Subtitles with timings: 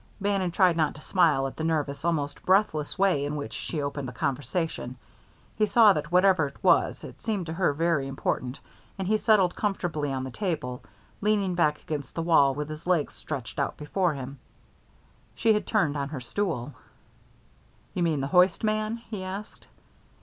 [0.19, 4.07] Bannon tried not to smile at the nervous, almost breathless way in which she opened
[4.07, 4.95] the conversation.
[5.55, 8.59] He saw that, whatever it was, it seemed to her very important,
[8.97, 10.81] and he settled comfortably on the table,
[11.21, 14.39] leaning back against the wall with his legs stretched out before him.
[15.35, 16.73] She had turned on her stool.
[17.93, 19.67] "You mean the hoist man?" he asked.